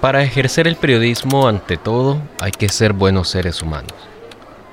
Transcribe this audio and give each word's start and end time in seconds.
Para 0.00 0.22
ejercer 0.22 0.66
el 0.66 0.76
periodismo, 0.76 1.46
ante 1.46 1.76
todo, 1.76 2.22
hay 2.40 2.52
que 2.52 2.70
ser 2.70 2.94
buenos 2.94 3.28
seres 3.28 3.60
humanos. 3.60 3.92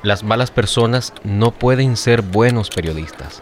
Las 0.01 0.23
malas 0.23 0.51
personas 0.51 1.11
no 1.25 1.51
pueden 1.51 1.97
ser 1.97 2.21
buenos 2.21 2.69
periodistas. 2.69 3.41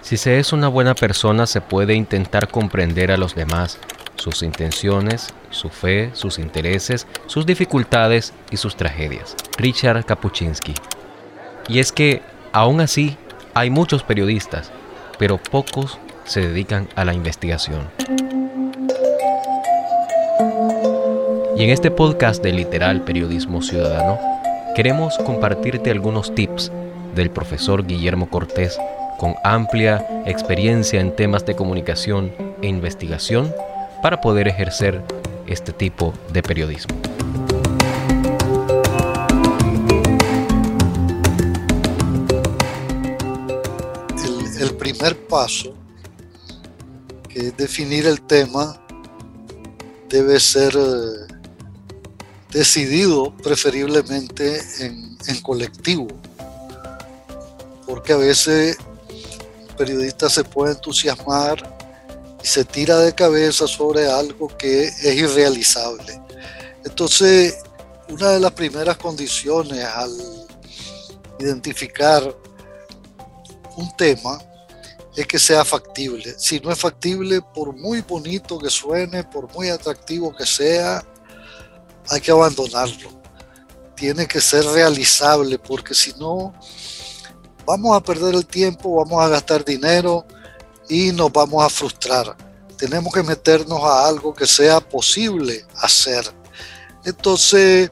Si 0.00 0.16
se 0.16 0.38
es 0.38 0.54
una 0.54 0.68
buena 0.68 0.94
persona, 0.94 1.46
se 1.46 1.60
puede 1.60 1.92
intentar 1.92 2.48
comprender 2.48 3.12
a 3.12 3.18
los 3.18 3.34
demás, 3.34 3.78
sus 4.16 4.42
intenciones, 4.42 5.34
su 5.50 5.68
fe, 5.68 6.08
sus 6.14 6.38
intereses, 6.38 7.06
sus 7.26 7.44
dificultades 7.44 8.32
y 8.50 8.56
sus 8.56 8.74
tragedias. 8.74 9.36
Richard 9.58 10.06
Kapuczynski. 10.06 10.72
Y 11.68 11.80
es 11.80 11.92
que, 11.92 12.22
aún 12.52 12.80
así, 12.80 13.18
hay 13.52 13.68
muchos 13.68 14.02
periodistas, 14.02 14.72
pero 15.18 15.36
pocos 15.36 15.98
se 16.24 16.40
dedican 16.40 16.88
a 16.96 17.04
la 17.04 17.12
investigación. 17.12 17.90
Y 21.60 21.64
en 21.64 21.68
este 21.68 21.90
podcast 21.90 22.42
de 22.42 22.54
Literal 22.54 23.04
Periodismo 23.04 23.60
Ciudadano, 23.60 24.18
queremos 24.74 25.18
compartirte 25.18 25.90
algunos 25.90 26.34
tips 26.34 26.72
del 27.14 27.28
profesor 27.30 27.86
Guillermo 27.86 28.30
Cortés 28.30 28.78
con 29.18 29.34
amplia 29.44 30.22
experiencia 30.24 31.02
en 31.02 31.14
temas 31.14 31.44
de 31.44 31.54
comunicación 31.54 32.32
e 32.62 32.66
investigación 32.66 33.54
para 34.02 34.22
poder 34.22 34.48
ejercer 34.48 35.02
este 35.46 35.74
tipo 35.74 36.14
de 36.32 36.42
periodismo. 36.42 36.96
El, 44.58 44.74
primer 44.76 45.14
paso, 45.26 45.74
que 47.28 47.48
es 47.48 47.56
definir 47.58 48.06
el 48.06 48.22
tema, 48.22 48.80
debe 50.08 50.40
ser 50.40 50.72
eh, 50.74 51.39
decidido 52.52 53.34
preferiblemente 53.36 54.60
en, 54.80 55.40
colectivo, 55.42 56.08
porque 57.86 58.12
a 58.12 58.16
veces 58.16 58.76
el 59.08 59.74
periodista 59.76 60.28
se 60.28 60.44
puede 60.44 60.72
entusiasmar 60.72 61.78
y 62.42 62.46
se 62.46 62.64
tira 62.64 62.98
de 62.98 63.14
cabeza 63.14 63.66
sobre 63.66 64.10
algo 64.10 64.48
que 64.56 64.84
es 64.84 65.14
irrealizable. 65.14 66.20
Entonces, 66.84 67.58
una 68.08 68.30
de 68.30 68.40
las 68.40 68.52
primeras 68.52 68.96
condiciones 68.96 69.84
al 69.84 70.10
identificar 71.38 72.34
un 73.76 73.96
tema 73.96 74.38
es 75.16 75.26
que 75.26 75.38
sea 75.38 75.64
factible. 75.64 76.34
Si 76.38 76.60
no 76.60 76.70
es 76.70 76.78
factible, 76.78 77.40
por 77.54 77.74
muy 77.76 78.00
bonito 78.00 78.58
que 78.58 78.70
suene, 78.70 79.24
por 79.24 79.52
muy 79.52 79.68
atractivo 79.68 80.34
que 80.34 80.46
sea, 80.46 81.04
hay 82.10 82.20
que 82.20 82.30
abandonarlo. 82.32 83.08
Tiene 83.94 84.26
que 84.26 84.40
ser 84.40 84.64
realizable 84.64 85.58
porque 85.58 85.94
si 85.94 86.12
no, 86.14 86.52
vamos 87.64 87.96
a 87.96 88.00
perder 88.02 88.34
el 88.34 88.46
tiempo, 88.46 88.96
vamos 88.96 89.22
a 89.22 89.28
gastar 89.28 89.64
dinero 89.64 90.26
y 90.88 91.12
nos 91.12 91.32
vamos 91.32 91.64
a 91.64 91.70
frustrar. 91.70 92.36
Tenemos 92.76 93.12
que 93.14 93.22
meternos 93.22 93.80
a 93.84 94.08
algo 94.08 94.34
que 94.34 94.46
sea 94.46 94.80
posible 94.80 95.64
hacer. 95.76 96.24
Entonces, 97.04 97.90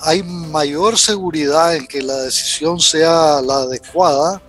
hay 0.00 0.22
mayor 0.22 0.98
seguridad 0.98 1.76
en 1.76 1.86
que 1.86 2.02
la 2.02 2.16
decisión 2.16 2.80
sea 2.80 3.40
la 3.40 3.58
adecuada 3.58 4.42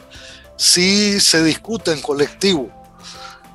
si 0.57 1.19
se 1.19 1.43
discute 1.43 1.91
en 1.91 2.01
colectivo, 2.01 2.69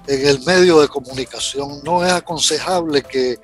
en 0.06 0.26
el 0.26 0.40
medio 0.42 0.80
de 0.80 0.88
comunicación. 0.88 1.82
No 1.82 2.04
es 2.04 2.12
aconsejable 2.12 3.02
que 3.02 3.38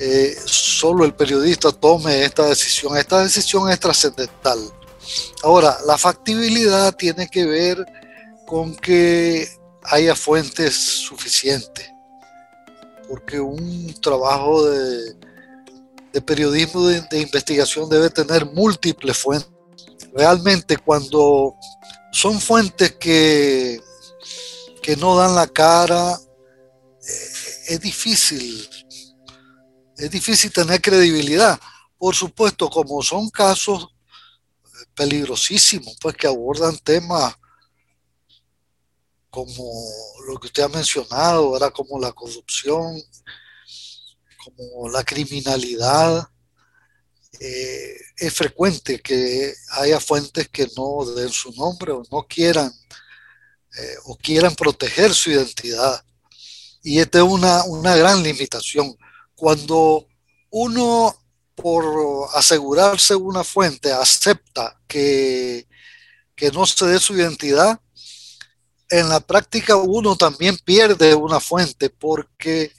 eh, 0.00 0.36
solo 0.44 1.04
el 1.04 1.14
periodista 1.14 1.72
tome 1.72 2.24
esta 2.24 2.46
decisión. 2.46 2.96
Esta 2.96 3.22
decisión 3.22 3.68
es 3.68 3.80
trascendental. 3.80 4.58
Ahora, 5.42 5.76
la 5.86 5.98
factibilidad 5.98 6.94
tiene 6.94 7.28
que 7.28 7.44
ver 7.46 7.84
con 8.46 8.76
que 8.76 9.48
haya 9.82 10.14
fuentes 10.14 10.74
suficientes, 10.74 11.90
porque 13.08 13.40
un 13.40 13.94
trabajo 14.00 14.64
de, 14.66 15.16
periodismo 16.26 16.86
de, 16.86 17.20
investigación 17.20 17.88
debe 17.88 18.10
tener 18.10 18.46
múltiples 18.46 19.16
fuentes. 19.16 19.50
Realmente 20.12 20.76
cuando 20.76 21.54
son 22.12 22.40
fuentes 22.40 22.92
que, 22.92 23.80
que 24.82 24.96
no 24.96 25.16
dan 25.16 25.34
la 25.34 25.46
cara, 25.46 26.18
eh, 27.06 27.30
es 27.68 27.80
difícil 27.80 28.68
es 29.98 30.10
difícil 30.10 30.52
tener 30.52 30.80
credibilidad. 30.80 31.58
Por 31.98 32.14
supuesto, 32.14 32.70
como 32.70 33.02
son 33.02 33.28
casos 33.30 33.88
peligrosísimos, 34.94 35.96
pues 36.00 36.14
que 36.14 36.28
abordan 36.28 36.78
temas 36.78 37.34
como 39.30 39.70
lo 40.26 40.38
que 40.38 40.46
usted 40.46 40.62
ha 40.62 40.68
mencionado, 40.68 41.56
era 41.56 41.70
como 41.70 41.98
la 41.98 42.12
corrupción, 42.12 43.00
como 44.44 44.88
la 44.88 45.02
criminalidad. 45.02 46.28
Eh, 47.40 47.96
es 48.16 48.34
frecuente 48.34 49.00
que 49.00 49.54
haya 49.72 50.00
fuentes 50.00 50.48
que 50.48 50.68
no 50.76 51.04
den 51.14 51.28
su 51.28 51.52
nombre 51.52 51.92
o 51.92 52.02
no 52.10 52.26
quieran 52.26 52.72
eh, 53.78 53.94
o 54.04 54.16
quieran 54.16 54.54
proteger 54.54 55.12
su 55.12 55.30
identidad. 55.30 56.04
Y 56.82 57.00
esta 57.00 57.18
es 57.18 57.24
una, 57.24 57.64
una 57.64 57.96
gran 57.96 58.22
limitación 58.22 58.96
cuando 59.38 60.08
uno 60.50 61.16
por 61.54 62.28
asegurarse 62.34 63.14
una 63.14 63.44
fuente 63.44 63.92
acepta 63.92 64.80
que, 64.88 65.68
que 66.34 66.50
no 66.50 66.66
se 66.66 66.86
dé 66.86 66.98
su 66.98 67.14
identidad, 67.16 67.80
en 68.90 69.08
la 69.08 69.20
práctica 69.20 69.76
uno 69.76 70.16
también 70.16 70.58
pierde 70.64 71.14
una 71.14 71.38
fuente 71.38 71.88
porque 71.88 72.72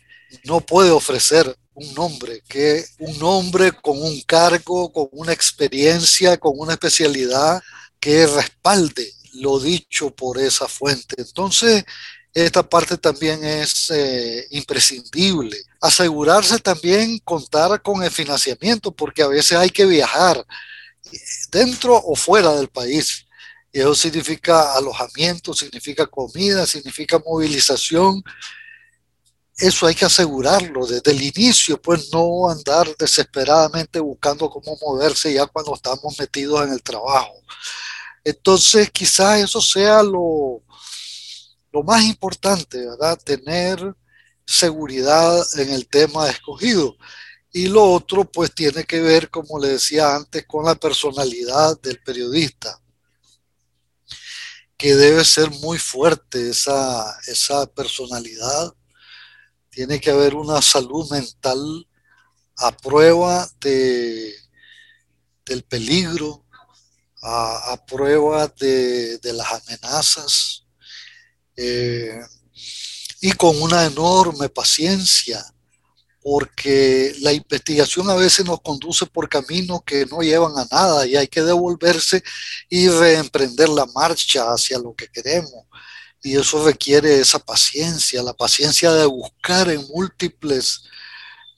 no 0.44 0.60
puede 0.60 0.92
ofrecer 0.92 1.58
un 1.74 1.94
nombre, 1.94 2.44
que 2.50 2.84
un 3.00 3.18
nombre 3.20 3.72
con 3.72 4.02
un 4.02 4.22
cargo, 4.24 4.92
con 4.92 5.08
una 5.14 5.32
experiencia, 5.32 6.38
con 6.38 6.54
una 6.58 6.74
especialidad 6.74 7.62
que 8.02 8.28
respalde 8.28 9.14
lo 9.36 9.60
dicho 9.60 10.14
por 10.14 10.38
esa 10.38 10.68
fuente. 10.68 11.16
Entonces, 11.20 11.86
esta 12.34 12.68
parte 12.68 12.98
también 12.98 13.44
es 13.44 13.90
eh, 13.90 14.48
imprescindible. 14.52 15.58
Asegurarse 15.82 16.60
también 16.60 17.20
contar 17.20 17.82
con 17.82 18.04
el 18.04 18.12
financiamiento, 18.12 18.92
porque 18.92 19.24
a 19.24 19.28
veces 19.28 19.58
hay 19.58 19.70
que 19.70 19.86
viajar 19.86 20.46
dentro 21.52 21.96
o 21.96 22.16
fuera 22.16 22.54
del 22.56 22.70
país. 22.70 23.26
Eso 23.72 23.96
significa 23.96 24.74
alojamiento, 24.74 25.54
significa 25.54 26.06
comida, 26.06 26.66
significa 26.66 27.22
movilización. 27.26 28.24
Eso 29.58 29.88
hay 29.88 29.96
que 29.96 30.06
asegurarlo 30.06 30.86
desde 30.86 31.12
el 31.12 31.22
inicio, 31.22 31.82
pues 31.82 32.10
no 32.14 32.50
andar 32.50 32.96
desesperadamente 32.98 34.00
buscando 34.00 34.50
cómo 34.50 34.78
moverse 34.82 35.34
ya 35.34 35.46
cuando 35.48 35.76
estamos 35.76 36.18
metidos 36.18 36.66
en 36.66 36.74
el 36.74 36.82
trabajo. 36.82 37.34
Entonces, 38.24 38.90
quizás 38.92 39.40
eso 39.40 39.62
sea 39.62 40.02
lo, 40.04 40.62
lo 41.72 41.84
más 41.84 42.04
importante, 42.04 42.86
¿verdad? 42.86 43.20
Tener 43.24 43.96
seguridad 44.46 45.46
en 45.60 45.72
el 45.72 45.88
tema 45.88 46.30
escogido. 46.30 46.98
Y 47.52 47.68
lo 47.68 47.84
otro, 47.92 48.26
pues 48.26 48.54
tiene 48.54 48.84
que 48.84 49.02
ver, 49.02 49.30
como 49.30 49.60
le 49.60 49.70
decía 49.70 50.16
antes, 50.16 50.46
con 50.46 50.66
la 50.66 50.76
personalidad 50.76 51.80
del 51.82 52.02
periodista, 52.02 52.80
que 54.78 54.96
debe 54.96 55.26
ser 55.26 55.50
muy 55.52 55.78
fuerte 55.78 56.52
esa, 56.52 57.18
esa 57.28 57.66
personalidad. 57.68 58.74
Tiene 59.70 60.00
que 60.00 60.12
haber 60.12 60.36
una 60.36 60.62
salud 60.62 61.10
mental 61.12 61.88
a 62.58 62.76
prueba 62.76 63.50
de, 63.60 64.34
del 65.46 65.64
peligro, 65.64 66.46
a, 67.22 67.84
prueba 67.86 68.48
de, 68.48 69.18
de 69.18 69.34
las 69.34 69.52
amenazas, 69.52 70.66
eh, 71.62 72.22
y 73.20 73.34
con 73.34 73.62
una 73.62 73.84
enorme 73.84 74.48
paciencia, 74.48 75.44
porque 76.22 77.14
la 77.20 77.34
investigación 77.34 78.10
a 78.10 78.16
veces 78.16 78.46
nos 78.46 78.62
conduce 78.62 79.06
por 79.06 79.28
caminos 79.28 79.82
que 79.86 80.06
no 80.06 80.22
llevan 80.22 80.58
a 80.58 80.66
nada 80.72 81.06
y 81.06 81.18
hay 81.18 81.28
que 81.28 81.42
devolverse 81.42 82.24
y 82.70 82.88
reemprender 82.88 83.68
la 83.68 83.86
marcha 83.88 84.54
hacia 84.54 84.80
lo 84.80 84.96
que 84.96 85.10
queremos. 85.10 85.66
Y 86.24 86.38
eso 86.38 86.64
requiere 86.64 87.20
esa 87.20 87.40
paciencia, 87.40 88.24
la 88.24 88.34
paciencia 88.34 88.94
de 88.94 89.06
buscar 89.06 89.70
en 89.70 89.86
múltiples, 89.88 90.84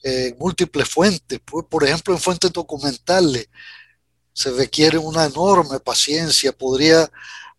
eh, 0.02 0.34
múltiples 0.36 0.88
fuentes. 0.88 1.38
Por 1.70 1.84
ejemplo, 1.84 2.12
en 2.12 2.20
fuentes 2.20 2.52
documentales 2.52 3.48
se 4.32 4.50
requiere 4.50 4.98
una 4.98 5.26
enorme 5.26 5.78
paciencia. 5.78 6.50
Podría 6.50 7.08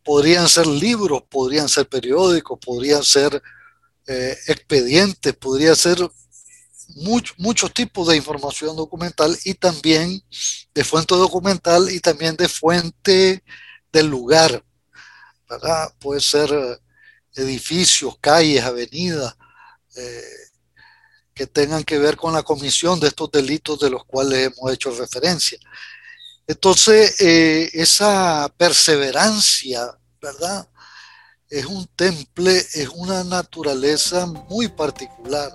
podrían 0.04 0.48
ser 0.50 0.68
libros, 0.68 1.24
podrían 1.30 1.70
ser 1.70 1.88
periódicos, 1.88 2.60
podrían 2.60 3.04
ser 3.04 3.42
eh, 4.08 4.38
expedientes, 4.48 5.34
podría 5.34 5.76
ser 5.76 5.98
muchos 7.38 7.74
tipos 7.74 8.08
de 8.08 8.18
información 8.18 8.76
documental 8.76 9.38
y 9.46 9.54
también 9.54 10.22
de 10.74 10.84
fuente 10.84 11.16
documental 11.16 11.90
y 11.90 12.00
también 12.00 12.36
de 12.36 12.48
fuente 12.50 13.44
del 13.92 14.08
lugar. 14.08 14.64
¿verdad? 15.50 15.94
Puede 16.00 16.20
ser 16.20 16.52
eh, 16.52 16.78
edificios, 17.36 18.18
calles, 18.20 18.64
avenidas, 18.64 19.36
eh, 19.96 20.22
que 21.34 21.48
tengan 21.48 21.84
que 21.84 21.98
ver 21.98 22.16
con 22.16 22.34
la 22.34 22.44
comisión 22.44 23.00
de 23.00 23.08
estos 23.08 23.32
delitos 23.32 23.80
de 23.80 23.90
los 23.90 24.06
cuales 24.06 24.52
hemos 24.52 24.72
hecho 24.72 24.92
referencia. 24.92 25.58
Entonces, 26.48 27.22
eh, 27.22 27.70
esa 27.74 28.54
perseverancia, 28.58 29.98
¿verdad? 30.22 30.68
Es 31.50 31.66
un 31.66 31.88
temple, 31.96 32.58
es 32.58 32.90
una 32.90 33.24
naturaleza 33.24 34.26
muy 34.26 34.68
particular 34.68 35.52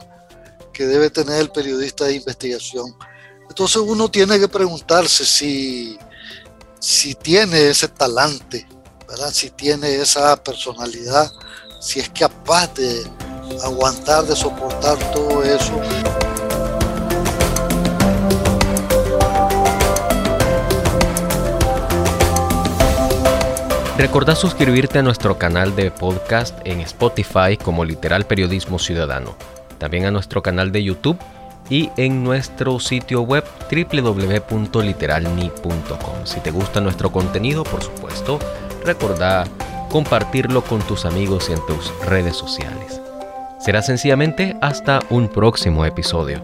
que 0.73 0.87
debe 0.87 1.11
tener 1.11 1.40
el 1.40 1.50
periodista 1.50 2.05
de 2.05 2.14
investigación. 2.14 2.96
Entonces 3.49 3.79
uno 3.79 4.08
tiene 4.11 4.38
que 4.38 4.49
preguntarse 4.49 5.26
si, 5.26 5.99
si 6.79 7.14
tiene 7.14 7.69
ese 7.69 7.88
talante, 7.88 8.67
¿verdad? 9.08 9.31
si 9.32 9.50
tiene 9.50 9.96
esa 9.96 10.37
personalidad, 10.43 11.32
si 11.81 11.99
es 12.00 12.08
capaz 12.11 12.73
de 12.75 13.05
aguantar, 13.64 14.25
de 14.25 14.37
soportar 14.37 14.99
todo 15.12 15.43
eso. 15.43 15.81
Recordá 23.99 24.35
suscribirte 24.37 25.00
a 25.00 25.03
nuestro 25.03 25.39
canal 25.39 25.75
de 25.75 25.91
podcast 25.91 26.56
en 26.65 26.81
Spotify 26.83 27.56
como 27.61 27.85
Literal 27.85 28.27
Periodismo 28.27 28.79
Ciudadano, 28.79 29.35
también 29.79 30.05
a 30.05 30.12
nuestro 30.12 30.41
canal 30.41 30.71
de 30.71 30.85
YouTube 30.85 31.19
y 31.69 31.91
en 31.97 32.23
nuestro 32.23 32.79
sitio 32.79 33.23
web 33.23 33.43
www.literalni.com. 33.69 36.27
Si 36.27 36.39
te 36.39 36.53
gusta 36.53 36.81
nuestro 36.81 37.11
contenido, 37.11 37.65
por 37.65 37.83
supuesto, 37.83 38.39
recordá 38.85 39.43
compartirlo 39.91 40.62
con 40.62 40.79
tus 40.83 41.05
amigos 41.05 41.50
y 41.50 41.55
en 41.55 41.67
tus 41.67 41.93
redes 42.06 42.37
sociales. 42.37 43.00
Será 43.59 43.83
sencillamente 43.83 44.56
hasta 44.61 45.00
un 45.11 45.29
próximo 45.29 45.85
episodio. 45.85 46.41